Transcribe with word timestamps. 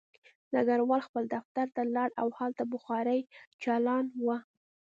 ډګروال 0.51 1.01
خپل 1.07 1.23
دفتر 1.35 1.67
ته 1.75 1.81
لاړ 1.95 2.09
او 2.21 2.27
هلته 2.39 2.63
بخاري 2.73 3.19
چالان 3.63 4.05
وه 4.25 4.37